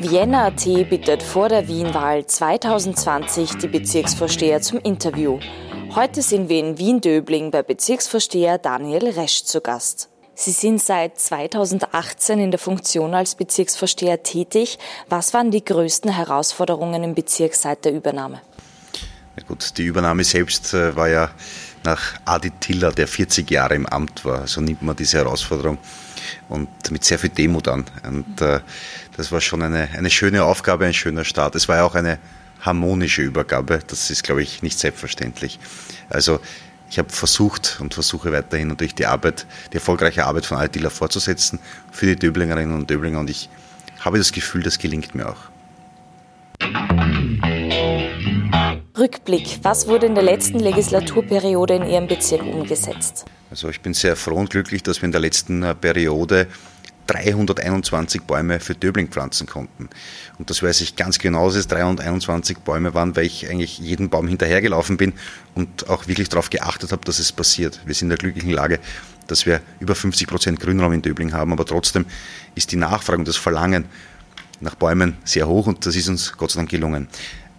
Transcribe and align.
Vienna.at 0.00 0.64
bittet 0.88 1.24
vor 1.24 1.48
der 1.48 1.66
Wien-Wahl 1.66 2.24
2020 2.24 3.56
die 3.56 3.66
Bezirksvorsteher 3.66 4.62
zum 4.62 4.78
Interview. 4.78 5.40
Heute 5.92 6.22
sind 6.22 6.48
wir 6.48 6.60
in 6.60 6.78
Wien-Döbling 6.78 7.50
bei 7.50 7.64
Bezirksvorsteher 7.64 8.58
Daniel 8.58 9.08
Resch 9.08 9.42
zu 9.42 9.60
Gast. 9.60 10.08
Sie 10.36 10.52
sind 10.52 10.80
seit 10.80 11.18
2018 11.18 12.38
in 12.38 12.52
der 12.52 12.60
Funktion 12.60 13.12
als 13.12 13.34
Bezirksvorsteher 13.34 14.22
tätig. 14.22 14.78
Was 15.08 15.34
waren 15.34 15.50
die 15.50 15.64
größten 15.64 16.12
Herausforderungen 16.12 17.02
im 17.02 17.16
Bezirk 17.16 17.56
seit 17.56 17.84
der 17.84 17.92
Übernahme? 17.92 18.40
Ja 19.36 19.42
gut, 19.48 19.76
die 19.78 19.84
Übernahme 19.84 20.22
selbst 20.22 20.74
äh, 20.74 20.94
war 20.94 21.08
ja 21.08 21.30
nach 21.82 22.14
Adi 22.24 22.52
Tiller, 22.60 22.92
der 22.92 23.08
40 23.08 23.50
Jahre 23.50 23.74
im 23.74 23.86
Amt 23.86 24.24
war. 24.24 24.46
So 24.46 24.60
nimmt 24.60 24.82
man 24.82 24.94
diese 24.94 25.18
Herausforderung 25.18 25.78
und 26.48 26.68
mit 26.90 27.04
sehr 27.04 27.18
viel 27.18 27.30
Demut 27.30 27.68
an. 27.68 27.84
Und 28.06 28.40
äh, 28.40 28.60
das 29.18 29.32
war 29.32 29.40
schon 29.40 29.62
eine, 29.62 29.88
eine 29.96 30.10
schöne 30.10 30.44
Aufgabe, 30.44 30.86
ein 30.86 30.94
schöner 30.94 31.24
Start. 31.24 31.56
Es 31.56 31.68
war 31.68 31.78
ja 31.78 31.84
auch 31.84 31.96
eine 31.96 32.20
harmonische 32.60 33.20
Übergabe. 33.20 33.80
Das 33.84 34.10
ist, 34.10 34.22
glaube 34.22 34.42
ich, 34.42 34.62
nicht 34.62 34.78
selbstverständlich. 34.78 35.58
Also 36.08 36.38
ich 36.88 37.00
habe 37.00 37.10
versucht 37.10 37.78
und 37.80 37.94
versuche 37.94 38.30
weiterhin 38.30 38.68
natürlich 38.68 38.94
die 38.94 39.06
Arbeit, 39.06 39.44
die 39.72 39.74
erfolgreiche 39.74 40.24
Arbeit 40.24 40.46
von 40.46 40.58
Tiller 40.70 40.90
fortzusetzen 40.90 41.58
für 41.90 42.06
die 42.06 42.14
Döblingerinnen 42.14 42.72
und 42.72 42.88
Döblinger 42.88 43.18
und 43.18 43.28
ich 43.28 43.50
habe 43.98 44.18
das 44.18 44.30
Gefühl, 44.30 44.62
das 44.62 44.78
gelingt 44.78 45.16
mir 45.16 45.28
auch. 45.28 45.50
Rückblick. 48.96 49.58
Was 49.62 49.88
wurde 49.88 50.06
in 50.06 50.14
der 50.14 50.24
letzten 50.24 50.60
Legislaturperiode 50.60 51.74
in 51.74 51.86
Ihrem 51.86 52.06
Bezirk 52.06 52.42
umgesetzt? 52.42 53.24
Also 53.50 53.68
ich 53.68 53.80
bin 53.80 53.94
sehr 53.94 54.14
froh 54.14 54.36
und 54.36 54.50
glücklich, 54.50 54.84
dass 54.84 55.02
wir 55.02 55.06
in 55.06 55.12
der 55.12 55.20
letzten 55.20 55.62
äh, 55.62 55.74
Periode 55.74 56.46
321 57.08 58.22
Bäume 58.22 58.60
für 58.60 58.74
Döbling 58.74 59.08
pflanzen 59.08 59.46
konnten. 59.46 59.88
Und 60.38 60.50
das 60.50 60.62
weiß 60.62 60.80
ich 60.82 60.94
ganz 60.94 61.18
genau, 61.18 61.46
dass 61.46 61.56
es 61.56 61.66
321 61.66 62.58
Bäume 62.58 62.94
waren, 62.94 63.16
weil 63.16 63.26
ich 63.26 63.48
eigentlich 63.50 63.78
jeden 63.78 64.10
Baum 64.10 64.28
hinterhergelaufen 64.28 64.96
bin 64.96 65.14
und 65.54 65.88
auch 65.88 66.06
wirklich 66.06 66.28
darauf 66.28 66.50
geachtet 66.50 66.92
habe, 66.92 67.04
dass 67.04 67.18
es 67.18 67.32
passiert. 67.32 67.80
Wir 67.86 67.94
sind 67.94 68.06
in 68.06 68.10
der 68.10 68.18
glücklichen 68.18 68.50
Lage, 68.50 68.78
dass 69.26 69.46
wir 69.46 69.60
über 69.80 69.94
50 69.94 70.28
Prozent 70.28 70.60
Grünraum 70.60 70.92
in 70.92 71.02
Döbling 71.02 71.32
haben, 71.32 71.52
aber 71.52 71.64
trotzdem 71.64 72.06
ist 72.54 72.72
die 72.72 72.76
Nachfrage 72.76 73.18
und 73.18 73.28
das 73.28 73.36
Verlangen 73.36 73.86
nach 74.60 74.74
Bäumen 74.74 75.16
sehr 75.24 75.48
hoch 75.48 75.66
und 75.66 75.86
das 75.86 75.96
ist 75.96 76.08
uns 76.08 76.32
Gott 76.32 76.50
sei 76.50 76.60
Dank 76.60 76.70
gelungen. 76.70 77.08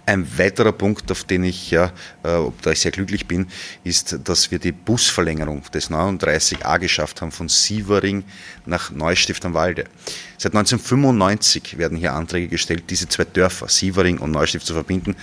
Ein 0.09 0.25
weiterer 0.39 0.71
Punkt, 0.71 1.11
auf 1.11 1.23
den 1.23 1.43
ich, 1.43 1.69
ja, 1.69 1.91
äh, 2.23 2.39
da 2.63 2.71
ich 2.71 2.79
sehr 2.79 2.89
glücklich 2.89 3.27
bin, 3.27 3.45
ist, 3.83 4.17
dass 4.23 4.49
wir 4.49 4.57
die 4.57 4.71
Busverlängerung 4.71 5.61
des 5.71 5.91
39a 5.91 6.79
geschafft 6.79 7.21
haben 7.21 7.31
von 7.31 7.47
Sievering 7.47 8.23
nach 8.65 8.89
Neustift 8.89 9.45
am 9.45 9.53
Walde. 9.53 9.83
Seit 10.39 10.55
1995 10.55 11.77
werden 11.77 11.95
hier 11.95 12.13
Anträge 12.13 12.47
gestellt, 12.47 12.85
diese 12.89 13.07
zwei 13.07 13.23
Dörfer, 13.23 13.67
Sievering 13.67 14.17
und 14.17 14.31
Neustift, 14.31 14.65
zu 14.65 14.73
verbinden. 14.73 15.15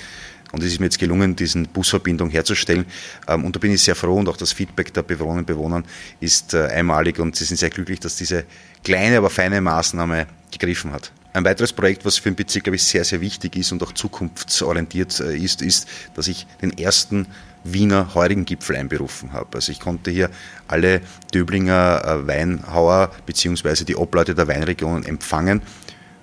Und 0.52 0.62
es 0.62 0.70
ist 0.70 0.78
mir 0.78 0.86
jetzt 0.86 1.00
gelungen, 1.00 1.34
diese 1.34 1.64
Busverbindung 1.64 2.30
herzustellen. 2.30 2.86
Ähm, 3.26 3.44
und 3.44 3.56
da 3.56 3.58
bin 3.58 3.72
ich 3.72 3.82
sehr 3.82 3.96
froh 3.96 4.14
und 4.14 4.28
auch 4.28 4.36
das 4.36 4.52
Feedback 4.52 4.94
der 4.94 5.02
Bewohnerinnen 5.02 5.40
und 5.40 5.46
Bewohner 5.46 5.82
ist 6.20 6.54
äh, 6.54 6.66
einmalig 6.66 7.18
und 7.18 7.34
sie 7.34 7.44
sind 7.44 7.56
sehr 7.56 7.70
glücklich, 7.70 7.98
dass 7.98 8.14
diese 8.14 8.44
kleine, 8.84 9.18
aber 9.18 9.30
feine 9.30 9.60
Maßnahme 9.60 10.28
gegriffen 10.52 10.92
hat. 10.92 11.10
Ein 11.36 11.44
weiteres 11.44 11.74
Projekt, 11.74 12.06
was 12.06 12.16
für 12.16 12.30
den 12.30 12.34
Bezirk, 12.34 12.64
glaube 12.64 12.76
ich, 12.76 12.84
sehr, 12.84 13.04
sehr 13.04 13.20
wichtig 13.20 13.56
ist 13.56 13.70
und 13.70 13.82
auch 13.82 13.92
zukunftsorientiert 13.92 15.20
äh, 15.20 15.36
ist, 15.36 15.60
ist, 15.60 15.86
dass 16.14 16.28
ich 16.28 16.46
den 16.62 16.78
ersten 16.78 17.26
Wiener 17.62 18.14
Heurigen-Gipfel 18.14 18.74
einberufen 18.74 19.34
habe. 19.34 19.48
Also 19.52 19.70
ich 19.70 19.78
konnte 19.78 20.10
hier 20.10 20.30
alle 20.66 21.02
Döblinger 21.34 22.02
äh, 22.06 22.26
Weinhauer 22.26 23.10
beziehungsweise 23.26 23.84
die 23.84 23.96
Obleute 23.96 24.34
der 24.34 24.48
Weinregionen 24.48 25.04
empfangen 25.04 25.60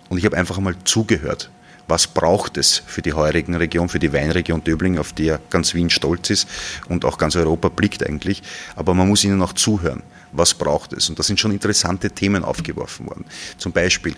und 0.10 0.18
ich 0.18 0.26
habe 0.26 0.36
einfach 0.36 0.58
einmal 0.58 0.76
zugehört. 0.84 1.52
Was 1.88 2.08
braucht 2.08 2.58
es 2.58 2.82
für 2.84 3.04
die 3.04 3.14
heurigen 3.14 3.54
Region, 3.54 3.90
für 3.90 4.00
die 4.00 4.14
Weinregion 4.14 4.64
Döbling, 4.64 4.98
auf 4.98 5.14
die 5.14 5.26
ja 5.26 5.38
ganz 5.52 5.76
Wien 5.76 5.92
stolz 5.92 6.32
ist 6.32 6.48
und 6.90 7.06
auch 7.06 7.20
ganz 7.20 7.36
Europa 7.36 7.70
blickt 7.70 8.04
eigentlich. 8.04 8.42
Aber 8.76 8.96
man 8.96 9.08
muss 9.08 9.24
ihnen 9.24 9.44
auch 9.44 9.54
zuhören. 9.54 10.02
Was 10.32 10.56
braucht 10.56 10.94
es? 10.94 11.08
Und 11.08 11.20
da 11.20 11.24
sind 11.24 11.40
schon 11.40 11.52
interessante 11.52 12.10
Themen 12.10 12.44
aufgeworfen 12.44 13.06
worden. 13.06 13.26
Zum 13.60 13.74
Beispiel 13.74 14.16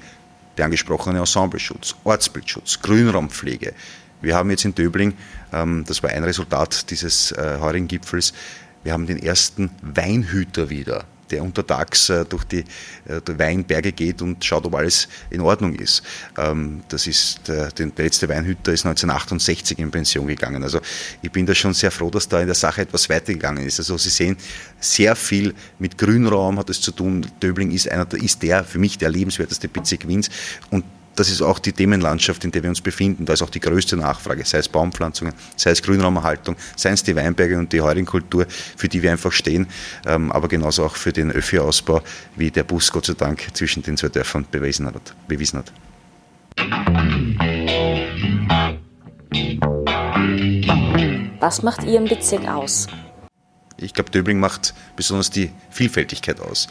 der 0.58 0.66
angesprochene 0.66 1.20
Ensembleschutz, 1.20 1.96
Ortsbildschutz, 2.04 2.82
Grünraumpflege. 2.82 3.74
Wir 4.22 4.36
haben 4.36 4.50
jetzt 4.50 4.66
in 4.66 4.74
Döbling, 4.74 5.14
ähm, 5.54 5.84
das 5.88 6.02
war 6.04 6.10
ein 6.10 6.24
Resultat 6.24 6.90
dieses 6.90 7.32
äh, 7.32 7.58
heurigen 7.60 7.88
Gipfels, 7.88 8.34
wir 8.84 8.94
haben 8.94 9.08
den 9.08 9.22
ersten 9.22 9.72
Weinhüter 9.82 10.70
wieder 10.70 11.06
der 11.31 11.44
untertags 11.44 12.09
äh, 12.09 12.25
durch 12.25 12.44
die, 12.46 12.63
äh, 13.06 13.22
Weinberge 13.38 13.91
geht 13.91 14.22
und 14.22 14.44
schaut, 14.44 14.66
ob 14.66 14.75
alles 14.75 15.08
in 15.30 15.41
Ordnung 15.41 15.74
ist. 15.75 16.03
Ähm, 16.38 16.81
das 16.90 17.08
ist 17.08 17.50
äh, 17.50 17.69
der 17.78 17.91
letzte 17.97 18.30
Weinhüter 18.30 18.72
ist 18.74 18.86
1968 18.86 19.80
in 19.80 19.91
Pension 19.91 20.28
gegangen. 20.28 20.64
Also 20.64 20.80
ich 21.22 21.31
bin 21.31 21.46
da 21.46 21.53
schon 21.53 21.74
sehr 21.74 21.91
froh, 21.91 22.09
dass 22.09 22.28
da 22.28 22.40
in 22.40 22.47
der 22.47 22.56
Sache 22.56 22.81
etwas 22.81 23.09
weitergegangen 23.09 23.66
ist. 23.66 23.80
Also 23.80 23.97
Sie 23.97 24.09
sehen, 24.09 24.38
sehr 24.80 25.16
viel 25.16 25.53
mit 25.80 25.97
Grünraum 25.97 26.59
hat 26.59 26.69
es 26.69 26.81
zu 26.81 26.91
tun. 26.91 27.25
Döbling 27.41 27.72
ist 27.72 27.90
einer, 27.90 28.12
ist 28.14 28.44
der 28.44 28.64
für 28.64 28.80
mich 28.80 28.97
der 28.97 29.09
lebenswerteste 29.09 29.68
Bezirk 29.68 30.08
Wiens 30.08 30.30
und 30.69 30.84
das 31.16 31.30
ist 31.30 31.42
auch 31.42 31.59
die 31.59 31.72
Themenlandschaft, 31.72 32.44
in 32.44 32.52
der 32.52 32.64
wir 32.64 32.70
uns 32.70 32.81
befinden. 32.81 33.26
Da 33.26 33.34
ist 33.34 33.42
auch 33.42 33.50
die 33.50 33.59
größte 33.59 33.98
Nachfrage, 33.98 34.44
sei 34.46 34.59
es 34.59 34.70
Baumpflanzungen, 34.70 35.34
sei 35.56 35.72
es 35.72 35.81
Grünraumerhaltung, 35.81 36.56
sei 36.76 36.92
es 36.92 37.03
die 37.03 37.16
Weinberge 37.16 37.58
und 37.58 37.72
die 37.72 37.81
Heurigenkultur, 37.81 38.46
für 38.50 38.88
die 38.88 39.02
wir 39.02 39.12
einfach 39.12 39.31
stehen, 39.31 39.68
ähm, 40.06 40.31
aber 40.31 40.48
genauso 40.48 40.86
auch 40.86 40.96
für 40.96 41.14
den 41.14 41.31
Öffi-Ausbau, 41.31 42.02
wie 42.36 42.52
der 42.52 42.64
Bus 42.64 42.92
Gott 42.92 43.06
sei 43.06 43.14
Dank 43.14 43.48
zwischen 43.53 43.84
den 43.84 43.98
zwei 43.98 44.09
Dörfern 44.09 44.46
bewiesen 44.52 44.88
hat. 44.88 45.16
Bewiesen 45.28 45.59
hat. 45.59 45.72
Was 51.40 51.62
macht 51.62 51.84
Ihren 51.84 52.06
Bezirk 52.06 52.47
aus? 52.47 52.88
Ich 53.78 53.94
glaube, 53.94 54.09
Döbling 54.09 54.40
macht 54.40 54.74
besonders 54.96 55.30
die 55.30 55.52
Vielfältigkeit 55.70 56.40
aus. 56.40 56.68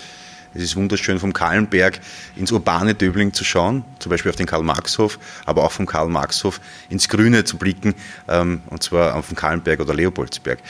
Es 0.55 0.63
ist 0.63 0.77
wunderschön, 0.77 1.19
vom 1.19 1.33
Kahlenberg 1.33 2.01
ins 2.37 2.53
urbane 2.53 2.95
Döbling 2.95 3.33
zu 3.33 3.45
schauen, 3.45 3.85
zum 3.99 4.11
Beispiel 4.11 4.31
auf 4.31 4.37
den 4.37 4.47
Karl-Marx-Hof, 4.47 5.19
aber 5.47 5.65
auch 5.65 5.73
vom 5.73 5.87
Karl-Marx-Hof 5.87 6.61
ins 6.89 7.09
Grüne 7.09 7.45
zu 7.45 7.57
blicken, 7.57 7.95
ähm, 8.29 8.61
und 8.71 8.83
zwar 8.83 9.17
auf 9.17 9.29
den 9.29 9.37
Kahlenberg 9.37 9.81
oder 9.81 9.95
Leopoldsberg. 9.95 10.61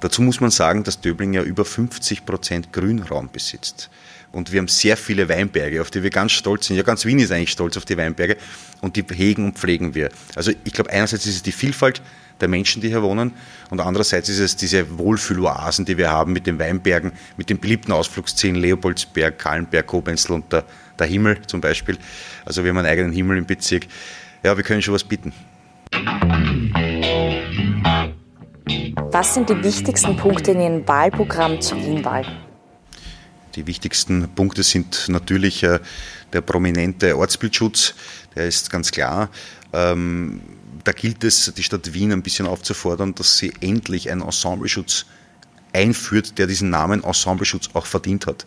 Dazu 0.00 0.20
muss 0.20 0.40
man 0.40 0.50
sagen, 0.50 0.84
dass 0.84 1.00
Döbling 1.00 1.32
ja 1.32 1.42
über 1.42 1.64
50 1.64 2.26
Prozent 2.26 2.72
Grünraum 2.72 3.30
besitzt. 3.32 3.88
Und 4.32 4.52
wir 4.52 4.58
haben 4.58 4.68
sehr 4.68 4.96
viele 4.96 5.28
Weinberge, 5.28 5.80
auf 5.80 5.90
die 5.90 6.02
wir 6.02 6.10
ganz 6.10 6.32
stolz 6.32 6.66
sind. 6.66 6.76
Ja, 6.76 6.82
ganz 6.82 7.04
Wien 7.04 7.20
ist 7.20 7.30
eigentlich 7.30 7.52
stolz 7.52 7.76
auf 7.76 7.84
die 7.84 7.96
Weinberge. 7.96 8.36
Und 8.80 8.96
die 8.96 9.04
hegen 9.14 9.46
und 9.46 9.58
pflegen 9.58 9.94
wir. 9.94 10.10
Also 10.34 10.50
ich 10.64 10.72
glaube, 10.72 10.90
einerseits 10.90 11.24
ist 11.24 11.36
es 11.36 11.42
die 11.42 11.52
Vielfalt 11.52 12.02
der 12.40 12.48
Menschen, 12.48 12.82
die 12.82 12.88
hier 12.88 13.02
wohnen. 13.02 13.32
Und 13.70 13.80
andererseits 13.80 14.28
ist 14.28 14.38
es 14.38 14.56
diese 14.56 14.98
Wohlfühloasen, 14.98 15.84
die 15.84 15.96
wir 15.96 16.10
haben 16.10 16.32
mit 16.32 16.46
den 16.46 16.58
Weinbergen, 16.58 17.12
mit 17.36 17.50
den 17.50 17.58
beliebten 17.58 17.92
Ausflugszielen 17.92 18.56
Leopoldsberg, 18.56 19.38
Kahlenberg, 19.38 19.86
Kobenzl 19.86 20.32
und 20.32 20.52
der, 20.52 20.64
der 20.98 21.06
Himmel 21.06 21.40
zum 21.46 21.60
Beispiel. 21.60 21.98
Also 22.44 22.62
wir 22.64 22.70
haben 22.70 22.78
einen 22.78 22.88
eigenen 22.88 23.12
Himmel 23.12 23.38
im 23.38 23.46
Bezirk. 23.46 23.86
Ja, 24.42 24.56
wir 24.56 24.64
können 24.64 24.82
schon 24.82 24.94
was 24.94 25.04
bieten. 25.04 25.32
Was 29.12 29.34
sind 29.34 29.48
die 29.48 29.62
wichtigsten 29.62 30.16
Punkte 30.16 30.50
in 30.52 30.60
Ihrem 30.60 30.88
Wahlprogramm 30.88 31.60
zur 31.60 31.78
Wienwahl? 31.78 32.26
Die 33.54 33.66
wichtigsten 33.66 34.28
Punkte 34.34 34.64
sind 34.64 35.08
natürlich 35.08 35.62
äh, 35.62 35.78
der 36.32 36.40
prominente 36.40 37.16
Ortsbildschutz, 37.16 37.94
der 38.34 38.46
ist 38.46 38.70
ganz 38.70 38.90
klar. 38.90 39.30
Ähm, 39.72 40.40
da 40.84 40.92
gilt 40.92 41.24
es, 41.24 41.52
die 41.56 41.62
Stadt 41.62 41.94
Wien 41.94 42.12
ein 42.12 42.22
bisschen 42.22 42.46
aufzufordern, 42.46 43.14
dass 43.14 43.38
sie 43.38 43.52
endlich 43.60 44.10
einen 44.10 44.20
Ensembleschutz 44.22 45.06
einführt, 45.72 46.38
der 46.38 46.46
diesen 46.46 46.70
Namen 46.70 47.02
Ensembleschutz 47.02 47.70
auch 47.72 47.86
verdient 47.86 48.26
hat. 48.26 48.46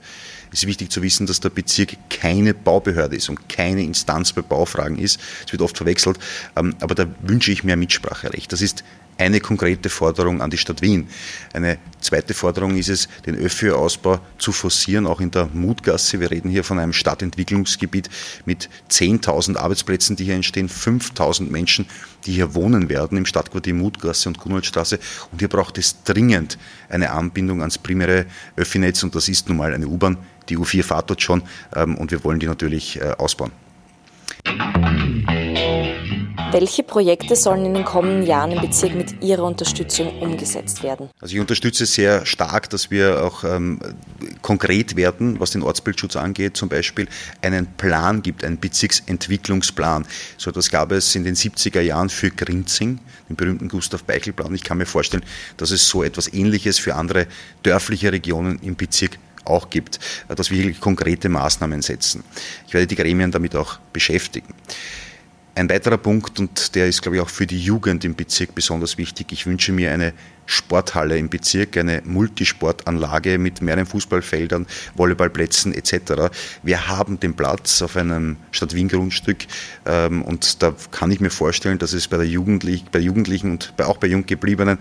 Es 0.52 0.60
ist 0.60 0.68
wichtig 0.68 0.92
zu 0.92 1.02
wissen, 1.02 1.28
dass 1.28 1.42
der 1.42 1.50
Bezirk 1.50 1.98
keine 2.10 2.54
Baubehörde 2.54 3.16
ist 3.16 3.28
und 3.28 3.50
keine 3.50 3.84
Instanz 3.84 4.32
bei 4.32 4.42
Baufragen 4.42 4.98
ist. 4.98 5.20
Es 5.46 5.52
wird 5.52 5.62
oft 5.62 5.76
verwechselt, 5.76 6.20
ähm, 6.56 6.76
aber 6.80 6.96
da 6.96 7.06
wünsche 7.22 7.52
ich 7.52 7.64
mehr 7.64 7.76
Mitspracherecht. 7.76 8.52
Das 8.54 8.62
ist 8.62 8.84
eine 9.18 9.40
konkrete 9.40 9.90
Forderung 9.90 10.42
an 10.42 10.50
die 10.50 10.58
Stadt 10.58 10.82
Wien. 10.82 11.08
Eine 11.54 11.78
zweite 12.00 12.34
Forderung 12.34 12.78
ist 12.78 12.90
es, 12.90 13.10
den 13.26 13.36
ÖFÖ-Ausbau 13.36 14.20
zu 14.38 14.52
forcieren, 14.52 15.08
auch 15.08 15.20
in 15.20 15.32
der 15.32 15.50
Mutgasse. 15.54 16.20
Wir 16.20 16.32
reden 16.32 16.50
hier 16.50 16.64
von 16.64 16.80
einem 16.80 16.94
Stadtentwicklungsgebiet 16.94 18.10
mit 18.46 18.70
10.000 18.90 19.58
Arbeitsplätzen, 19.58 20.16
die 20.16 20.26
hier 20.26 20.36
entstehen, 20.36 20.70
5.000 20.70 21.50
Menschen, 21.50 21.88
die 22.26 22.34
hier 22.34 22.54
wohnen 22.54 22.90
werden 22.90 23.18
im 23.18 23.26
Stadtquartier 23.26 23.74
Mutgasse 23.74 24.30
und 24.30 24.38
Gunwaldstraße. 24.38 25.00
Und 25.32 25.40
hier 25.40 25.50
braucht 25.50 25.78
es 25.78 26.04
dringend 26.04 26.58
eine 26.90 27.12
Anbindung 27.12 27.62
ans 27.62 27.78
primäre 27.78 28.26
Öffi-Netz 28.56 29.04
und 29.04 29.16
das 29.16 29.30
ist 29.30 29.50
nun 29.50 29.58
mal 29.58 29.74
eine 29.74 29.88
U-Bahn. 29.88 30.18
Die 30.50 30.58
U4 30.58 30.84
fahrt 30.84 31.10
dort 31.10 31.22
schon 31.22 31.44
ähm, 31.76 31.98
und 31.98 32.12
wir 32.12 32.24
wollen 32.24 32.40
die 32.40 32.48
natürlich 32.48 33.02
äh, 33.02 33.14
ausbauen. 33.18 33.52
Welche 36.52 36.82
Projekte 36.82 37.36
sollen 37.36 37.66
in 37.66 37.74
den 37.74 37.84
kommenden 37.84 38.26
Jahren 38.26 38.54
im 38.54 38.62
Bezirk 38.62 38.96
mit 38.96 39.22
Ihrer 39.22 39.44
Unterstützung 39.44 40.18
umgesetzt 40.20 40.82
werden? 40.82 41.10
Also 41.20 41.36
ich 41.36 41.42
unterstütze 41.42 41.86
sehr 41.86 42.26
stark, 42.26 42.70
dass 42.70 42.90
wir 42.90 43.22
auch 43.22 43.44
ähm, 43.44 43.80
konkret 44.42 44.96
werden, 44.96 45.42
was 45.42 45.52
den 45.52 45.62
Ortsbildschutz 45.62 46.16
angeht, 46.16 46.56
zum 46.56 46.70
Beispiel 46.70 47.10
einen 47.42 47.66
Plan 47.66 48.22
gibt, 48.22 48.46
einen 48.46 48.60
Bezirksentwicklungsplan. 48.60 50.06
So 50.38 50.50
etwas 50.50 50.70
gab 50.70 50.94
es 50.94 51.14
in 51.16 51.26
den 51.26 51.36
70er 51.36 51.82
Jahren 51.82 52.10
für 52.10 52.32
Grinzing, 52.32 53.00
den 53.28 53.36
berühmten 53.36 53.68
Gustav 53.68 54.06
Beichel-Plan. 54.06 54.56
Ich 54.56 54.64
kann 54.64 54.78
mir 54.78 54.86
vorstellen, 54.86 55.24
dass 55.58 55.72
es 55.72 55.90
so 55.90 56.02
etwas 56.02 56.32
Ähnliches 56.32 56.80
für 56.80 56.96
andere 56.96 57.28
dörfliche 57.64 58.14
Regionen 58.14 58.60
im 58.60 58.78
Bezirk 58.78 59.20
auch 59.44 59.70
gibt, 59.70 60.00
dass 60.30 60.50
wir 60.50 60.74
konkrete 60.76 61.28
Maßnahmen 61.28 61.82
setzen. 61.82 62.24
Ich 62.68 62.74
werde 62.74 62.88
die 62.88 62.96
Gremien 62.96 63.32
damit 63.32 63.56
auch 63.56 63.80
beschäftigen. 63.92 64.54
Ein 65.58 65.72
weiterer 65.72 65.98
Punkt, 65.98 66.40
und 66.40 66.76
der 66.76 66.88
ist, 66.88 67.02
glaube 67.02 67.16
ich, 67.16 67.22
auch 67.24 67.30
für 67.30 67.48
die 67.48 67.60
Jugend 67.60 68.06
im 68.06 68.14
Bezirk 68.14 68.54
besonders 68.54 69.00
wichtig. 69.00 69.32
Ich 69.32 69.48
wünsche 69.48 69.72
mir 69.72 69.92
eine 69.92 70.14
Sporthalle 70.46 71.18
im 71.18 71.30
Bezirk, 71.30 71.78
eine 71.78 72.04
Multisportanlage 72.06 73.40
mit 73.40 73.64
mehreren 73.64 73.88
Fußballfeldern, 73.88 74.68
Volleyballplätzen 74.94 75.74
etc. 75.74 76.32
Wir 76.62 76.88
haben 76.88 77.20
den 77.20 77.36
Platz 77.36 77.82
auf 77.82 77.98
einem 77.98 78.38
Stadt-Wien-Grundstück 78.52 79.48
ähm, 79.88 80.22
und 80.22 80.62
da 80.62 80.76
kann 80.92 81.10
ich 81.10 81.22
mir 81.22 81.32
vorstellen, 81.32 81.80
dass 81.80 81.94
es 81.94 82.08
bei, 82.08 82.18
der 82.18 82.28
Jugendlich 82.28 82.86
bei 82.92 83.00
Jugendlichen 83.00 83.52
und 83.54 83.74
auch 83.80 83.98
bei 83.98 84.08
Junggebliebenen 84.08 84.78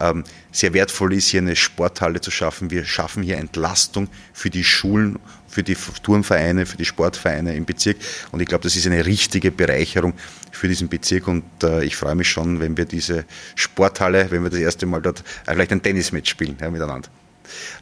ähm, 0.00 0.24
sehr 0.50 0.72
wertvoll 0.72 1.12
ist, 1.12 1.28
hier 1.28 1.42
eine 1.42 1.54
Sporthalle 1.54 2.22
zu 2.22 2.30
schaffen. 2.30 2.70
Wir 2.70 2.86
schaffen 2.86 3.22
hier 3.22 3.36
Entlastung 3.36 4.08
für 4.32 4.48
die 4.48 4.64
Schulen 4.64 5.18
für 5.54 5.62
die 5.62 5.76
Turnvereine, 6.02 6.66
für 6.66 6.76
die 6.76 6.84
Sportvereine 6.84 7.54
im 7.54 7.64
Bezirk. 7.64 7.96
Und 8.32 8.40
ich 8.40 8.48
glaube, 8.48 8.64
das 8.64 8.74
ist 8.74 8.86
eine 8.86 9.06
richtige 9.06 9.52
Bereicherung 9.52 10.14
für 10.50 10.66
diesen 10.68 10.88
Bezirk. 10.88 11.28
Und 11.28 11.44
äh, 11.62 11.84
ich 11.84 11.96
freue 11.96 12.16
mich 12.16 12.28
schon, 12.28 12.60
wenn 12.60 12.76
wir 12.76 12.84
diese 12.84 13.24
Sporthalle, 13.54 14.26
wenn 14.30 14.42
wir 14.42 14.50
das 14.50 14.58
erste 14.58 14.86
Mal 14.86 15.00
dort 15.00 15.20
äh, 15.46 15.52
vielleicht 15.52 15.72
ein 15.72 15.82
Tennismatch 15.82 16.28
spielen 16.28 16.56
ja, 16.60 16.70
miteinander. 16.70 17.08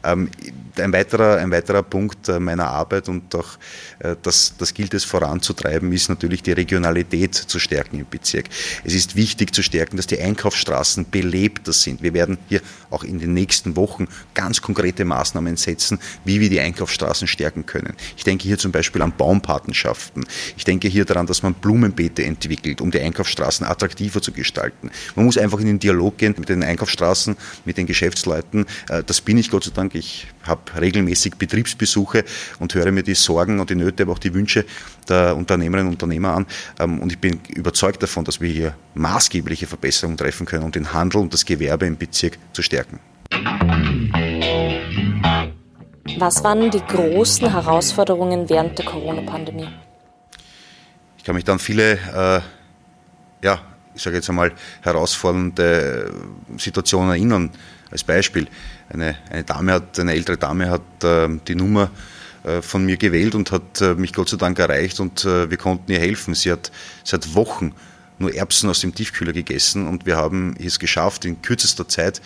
Ähm, 0.03 0.29
ein, 0.77 0.93
weiterer, 0.93 1.37
ein 1.37 1.51
weiterer 1.51 1.83
Punkt 1.83 2.29
äh, 2.29 2.39
meiner 2.39 2.67
Arbeit 2.67 3.09
und 3.09 3.33
auch 3.35 3.57
äh, 3.99 4.15
das, 4.21 4.53
das 4.57 4.73
gilt 4.73 4.93
es 4.93 5.03
voranzutreiben, 5.03 5.91
ist 5.91 6.09
natürlich 6.09 6.43
die 6.43 6.51
Regionalität 6.51 7.35
zu 7.35 7.59
stärken 7.59 7.99
im 7.99 8.07
Bezirk. 8.09 8.45
Es 8.83 8.93
ist 8.93 9.15
wichtig 9.15 9.53
zu 9.53 9.61
stärken, 9.63 9.97
dass 9.97 10.07
die 10.07 10.19
Einkaufsstraßen 10.19 11.09
belebter 11.09 11.73
sind. 11.73 12.01
Wir 12.01 12.13
werden 12.13 12.37
hier 12.49 12.61
auch 12.89 13.03
in 13.03 13.19
den 13.19 13.33
nächsten 13.33 13.75
Wochen 13.75 14.07
ganz 14.33 14.61
konkrete 14.61 15.05
Maßnahmen 15.05 15.57
setzen, 15.57 15.99
wie 16.25 16.39
wir 16.39 16.49
die 16.49 16.59
Einkaufsstraßen 16.59 17.27
stärken 17.27 17.65
können. 17.65 17.93
Ich 18.17 18.23
denke 18.23 18.43
hier 18.43 18.57
zum 18.57 18.71
Beispiel 18.71 19.01
an 19.01 19.13
Baumpatenschaften. 19.15 20.25
Ich 20.57 20.63
denke 20.63 20.87
hier 20.87 21.05
daran, 21.05 21.27
dass 21.27 21.43
man 21.43 21.53
Blumenbeete 21.53 22.23
entwickelt, 22.23 22.81
um 22.81 22.91
die 22.91 22.99
Einkaufsstraßen 22.99 23.65
attraktiver 23.65 24.21
zu 24.21 24.31
gestalten. 24.31 24.91
Man 25.15 25.25
muss 25.25 25.37
einfach 25.37 25.59
in 25.59 25.67
den 25.67 25.79
Dialog 25.79 26.17
gehen 26.17 26.35
mit 26.37 26.49
den 26.49 26.63
Einkaufsstraßen, 26.63 27.35
mit 27.65 27.77
den 27.77 27.85
Geschäftsleuten. 27.85 28.65
Äh, 28.89 29.03
das 29.03 29.21
bin 29.21 29.37
ich 29.37 29.49
Gott 29.53 29.65
sei 29.65 29.71
Dank. 29.71 29.93
Ich 29.93 30.25
habe 30.47 30.61
regelmäßig 30.81 31.35
Betriebsbesuche 31.35 32.25
und 32.57 32.73
höre 32.73 32.91
mir 32.91 33.03
die 33.03 33.13
Sorgen 33.13 33.59
und 33.59 33.69
die 33.69 33.75
Nöte, 33.75 34.01
aber 34.01 34.13
auch 34.13 34.17
die 34.17 34.33
Wünsche 34.33 34.65
der 35.07 35.37
Unternehmerinnen 35.37 35.89
und 35.89 36.01
Unternehmer 36.01 36.33
an. 36.33 36.47
Ähm, 36.79 36.99
und 36.99 37.11
ich 37.11 37.19
bin 37.19 37.39
überzeugt 37.49 38.01
davon, 38.01 38.25
dass 38.25 38.41
wir 38.41 38.49
hier 38.49 38.73
maßgebliche 38.95 39.67
Verbesserungen 39.67 40.17
treffen 40.17 40.47
können, 40.47 40.63
um 40.63 40.71
den 40.71 40.91
Handel 40.91 41.21
und 41.21 41.35
das 41.35 41.45
Gewerbe 41.45 41.85
im 41.85 41.97
Bezirk 41.97 42.39
zu 42.51 42.63
stärken. 42.63 42.99
Was 46.17 46.43
waren 46.43 46.71
die 46.71 46.81
großen 46.81 47.51
Herausforderungen 47.51 48.49
während 48.49 48.79
der 48.79 48.85
Corona-Pandemie? 48.85 49.69
Ich 51.19 51.23
kann 51.23 51.35
mich 51.35 51.43
dann 51.43 51.59
viele 51.59 51.93
äh, 51.93 52.41
ja, 53.45 53.61
ich 53.95 54.01
sage 54.01 54.17
jetzt 54.17 54.29
einmal, 54.29 54.53
herausfordernde 54.81 56.13
Situationen 56.57 57.09
erinnern. 57.09 57.49
Als 57.91 58.03
Beispiel, 58.03 58.47
eine, 58.89 59.15
eine 59.29 59.43
Dame 59.43 59.73
hat, 59.73 59.99
eine 59.99 60.13
ältere 60.13 60.37
Dame 60.37 60.69
hat 60.69 61.03
äh, 61.03 61.27
die 61.47 61.55
Nummer 61.55 61.91
äh, 62.43 62.61
von 62.61 62.85
mir 62.85 62.97
gewählt 62.97 63.35
und 63.35 63.51
hat 63.51 63.81
äh, 63.81 63.93
mich 63.93 64.13
Gott 64.13 64.29
sei 64.29 64.37
Dank 64.37 64.57
erreicht 64.59 64.99
und 64.99 65.25
äh, 65.25 65.49
wir 65.49 65.57
konnten 65.57 65.91
ihr 65.91 65.99
helfen. 65.99 66.33
Sie 66.33 66.51
hat 66.51 66.71
seit 67.03 67.35
Wochen 67.35 67.73
nur 68.19 68.33
Erbsen 68.33 68.69
aus 68.69 68.79
dem 68.79 68.93
Tiefkühler 68.95 69.33
gegessen 69.33 69.87
und 69.87 70.05
wir 70.05 70.17
haben 70.17 70.55
es 70.59 70.79
geschafft, 70.79 71.25
in 71.25 71.41
kürzester 71.41 71.87
Zeit 71.87 72.21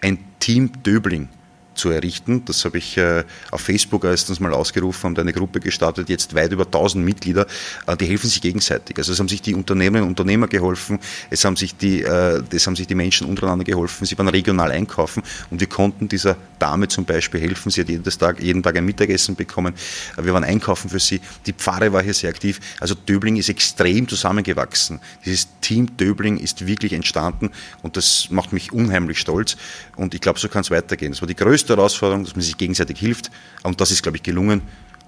ein 0.00 0.18
Team 0.40 0.82
Döbling 0.82 1.28
zu 1.74 1.90
errichten. 1.90 2.44
Das 2.44 2.64
habe 2.64 2.78
ich 2.78 2.96
äh, 2.96 3.24
auf 3.50 3.62
Facebook 3.62 4.04
erstens 4.04 4.40
mal 4.40 4.52
ausgerufen, 4.52 5.10
haben 5.10 5.18
eine 5.18 5.32
Gruppe 5.32 5.60
gestartet, 5.60 6.08
jetzt 6.08 6.34
weit 6.34 6.52
über 6.52 6.64
1000 6.64 7.04
Mitglieder, 7.04 7.46
äh, 7.86 7.96
die 7.96 8.06
helfen 8.06 8.28
sich 8.28 8.40
gegenseitig. 8.40 8.98
Also 8.98 9.12
es 9.12 9.18
haben 9.18 9.28
sich 9.28 9.42
die 9.42 9.54
Unternehmen 9.54 10.02
und 10.02 10.10
Unternehmer 10.10 10.48
geholfen, 10.48 10.98
es 11.30 11.44
haben 11.44 11.56
sich 11.56 11.76
die, 11.76 12.02
äh, 12.02 12.42
es 12.50 12.66
haben 12.66 12.76
sich 12.76 12.86
die 12.86 12.94
Menschen 12.94 13.26
untereinander 13.26 13.64
geholfen, 13.64 14.06
sie 14.06 14.16
waren 14.18 14.28
regional 14.28 14.70
einkaufen 14.70 15.22
und 15.50 15.60
wir 15.60 15.68
konnten 15.68 16.08
dieser 16.08 16.36
Dame 16.58 16.88
zum 16.88 17.04
Beispiel 17.04 17.40
helfen. 17.40 17.70
Sie 17.70 17.80
hat 17.80 17.88
jedes 17.88 18.18
Tag, 18.18 18.40
jeden 18.40 18.62
Tag 18.62 18.76
ein 18.76 18.84
Mittagessen 18.84 19.34
bekommen. 19.34 19.74
Wir 20.16 20.32
waren 20.32 20.44
einkaufen 20.44 20.90
für 20.90 21.00
sie. 21.00 21.20
Die 21.46 21.52
Pfarre 21.52 21.92
war 21.92 22.02
hier 22.02 22.14
sehr 22.14 22.30
aktiv. 22.30 22.60
Also 22.78 22.94
Döbling 22.94 23.36
ist 23.36 23.48
extrem 23.48 24.06
zusammengewachsen. 24.06 25.00
Dieses 25.24 25.48
Team 25.60 25.96
Döbling 25.96 26.38
ist 26.38 26.66
wirklich 26.66 26.92
entstanden 26.92 27.50
und 27.82 27.96
das 27.96 28.28
macht 28.30 28.52
mich 28.52 28.72
unheimlich 28.72 29.18
stolz 29.18 29.56
und 29.96 30.14
ich 30.14 30.20
glaube, 30.20 30.38
so 30.38 30.48
kann 30.48 30.60
es 30.60 30.70
weitergehen. 30.70 31.12
Das 31.12 31.20
war 31.20 31.28
die 31.28 31.34
größte 31.34 31.61
größte 31.62 31.76
Herausforderung, 31.76 32.24
dass 32.24 32.34
man 32.34 32.42
sich 32.42 32.56
gegenseitig 32.56 32.98
hilft. 32.98 33.30
Und 33.62 33.80
das 33.80 33.90
ist, 33.90 34.02
glaube 34.02 34.16
ich, 34.16 34.22
gelungen. 34.22 34.62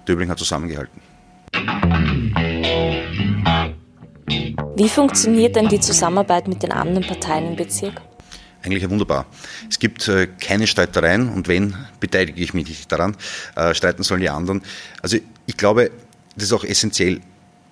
Döbling 0.07 0.29
hat 0.29 0.39
zusammengehalten. 0.39 1.01
Wie 4.77 4.89
funktioniert 4.89 5.55
denn 5.55 5.67
die 5.67 5.79
Zusammenarbeit 5.79 6.47
mit 6.47 6.63
den 6.63 6.71
anderen 6.71 7.05
Parteien 7.05 7.47
im 7.47 7.55
Bezirk? 7.55 8.01
Eigentlich 8.63 8.89
wunderbar. 8.89 9.25
Es 9.69 9.77
gibt 9.77 10.07
äh, 10.07 10.27
keine 10.39 10.65
Streitereien 10.65 11.29
und 11.29 11.47
wenn, 11.47 11.75
beteilige 11.99 12.41
ich 12.41 12.53
mich 12.53 12.67
nicht 12.67 12.91
daran. 12.91 13.15
Äh, 13.55 13.75
streiten 13.75 14.03
sollen 14.03 14.21
die 14.21 14.29
anderen. 14.29 14.63
Also 15.01 15.17
ich 15.45 15.57
glaube, 15.57 15.91
das 16.35 16.45
ist 16.45 16.53
auch 16.53 16.63
essentiell. 16.63 17.21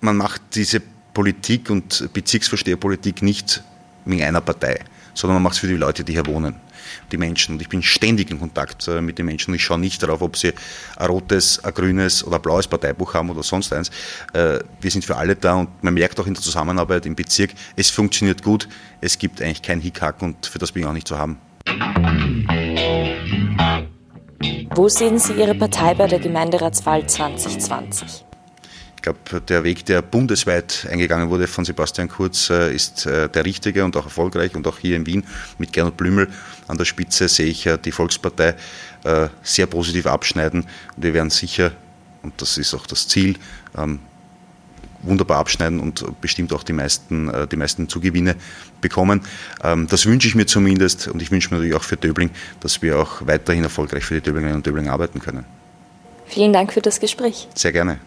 Man 0.00 0.16
macht 0.16 0.40
diese 0.54 0.80
Politik 1.12 1.70
und 1.70 2.12
Bezirksversteherpolitik 2.12 3.22
nicht 3.22 3.62
wegen 4.04 4.22
einer 4.22 4.40
Partei, 4.40 4.80
sondern 5.14 5.36
man 5.36 5.44
macht 5.44 5.54
es 5.54 5.60
für 5.60 5.68
die 5.68 5.76
Leute, 5.76 6.04
die 6.04 6.12
hier 6.12 6.26
wohnen 6.26 6.56
die 7.12 7.16
Menschen. 7.16 7.54
Und 7.54 7.62
ich 7.62 7.68
bin 7.68 7.82
ständig 7.82 8.30
in 8.30 8.38
Kontakt 8.38 8.86
äh, 8.88 9.00
mit 9.00 9.18
den 9.18 9.26
Menschen. 9.26 9.54
Ich 9.54 9.64
schaue 9.64 9.78
nicht 9.78 10.02
darauf, 10.02 10.22
ob 10.22 10.36
sie 10.36 10.52
ein 10.96 11.06
rotes, 11.06 11.62
ein 11.64 11.74
grünes 11.74 12.24
oder 12.24 12.36
ein 12.36 12.42
blaues 12.42 12.66
Parteibuch 12.66 13.14
haben 13.14 13.30
oder 13.30 13.42
sonst 13.42 13.72
eins. 13.72 13.90
Äh, 14.32 14.60
wir 14.80 14.90
sind 14.90 15.04
für 15.04 15.16
alle 15.16 15.36
da 15.36 15.54
und 15.54 15.82
man 15.82 15.94
merkt 15.94 16.18
auch 16.20 16.26
in 16.26 16.34
der 16.34 16.42
Zusammenarbeit 16.42 17.06
im 17.06 17.14
Bezirk, 17.14 17.50
es 17.76 17.90
funktioniert 17.90 18.42
gut. 18.42 18.68
Es 19.00 19.18
gibt 19.18 19.42
eigentlich 19.42 19.62
keinen 19.62 19.80
Hickhack 19.80 20.22
und 20.22 20.46
für 20.46 20.58
das 20.58 20.72
bin 20.72 20.82
ich 20.82 20.88
auch 20.88 20.92
nicht 20.92 21.08
zu 21.08 21.18
haben. 21.18 21.38
Wo 24.74 24.88
sehen 24.88 25.18
Sie 25.18 25.34
Ihre 25.34 25.54
Partei 25.54 25.94
bei 25.94 26.06
der 26.06 26.18
Gemeinderatswahl 26.18 27.06
2020? 27.06 28.24
Glaube, 29.04 29.40
der 29.40 29.64
Weg, 29.64 29.84
der 29.84 30.02
bundesweit 30.02 30.86
eingegangen 30.90 31.30
wurde 31.30 31.46
von 31.46 31.64
Sebastian 31.64 32.08
Kurz, 32.08 32.50
äh, 32.50 32.74
ist 32.74 33.06
äh, 33.06 33.28
der 33.28 33.44
richtige 33.44 33.84
und 33.84 33.96
auch 33.96 34.04
erfolgreich. 34.04 34.54
Und 34.56 34.66
auch 34.66 34.78
hier 34.78 34.96
in 34.96 35.06
Wien 35.06 35.24
mit 35.58 35.72
Gernot 35.72 35.96
Blümel 35.96 36.28
an 36.66 36.78
der 36.78 36.84
Spitze 36.84 37.28
sehe 37.28 37.46
ich 37.46 37.68
die 37.84 37.92
Volkspartei 37.92 38.56
äh, 39.04 39.28
sehr 39.42 39.66
positiv 39.66 40.06
abschneiden. 40.06 40.64
Und 40.96 41.02
wir 41.02 41.14
werden 41.14 41.30
sicher, 41.30 41.72
und 42.22 42.40
das 42.40 42.58
ist 42.58 42.74
auch 42.74 42.86
das 42.86 43.06
Ziel, 43.06 43.36
ähm, 43.76 44.00
wunderbar 45.02 45.36
abschneiden 45.36 45.80
und 45.80 46.02
bestimmt 46.22 46.50
auch 46.54 46.62
die 46.62 46.72
meisten, 46.72 47.30
die 47.52 47.56
meisten 47.56 47.90
Zugewinne 47.90 48.36
bekommen. 48.80 49.20
Ähm, 49.62 49.86
das 49.86 50.06
wünsche 50.06 50.26
ich 50.28 50.34
mir 50.34 50.46
zumindest 50.46 51.08
und 51.08 51.20
ich 51.20 51.30
wünsche 51.30 51.50
mir 51.50 51.58
natürlich 51.58 51.76
auch 51.76 51.82
für 51.82 51.98
Döbling, 51.98 52.30
dass 52.60 52.80
wir 52.80 52.98
auch 52.98 53.26
weiterhin 53.26 53.64
erfolgreich 53.64 54.02
für 54.02 54.14
die 54.14 54.22
Döblingerinnen 54.22 54.60
und 54.60 54.66
Döblinger 54.66 54.92
arbeiten 54.92 55.20
können. 55.20 55.44
Vielen 56.24 56.54
Dank 56.54 56.72
für 56.72 56.80
das 56.80 57.00
Gespräch. 57.00 57.48
Sehr 57.54 57.72
gerne. 57.72 57.98